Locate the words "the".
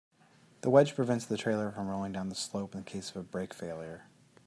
1.27-1.37, 2.29-2.33